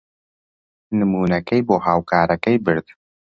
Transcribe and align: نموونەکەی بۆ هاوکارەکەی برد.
نموونەکەی 0.97 1.61
بۆ 1.67 1.75
هاوکارەکەی 1.85 2.57
برد. 2.65 2.87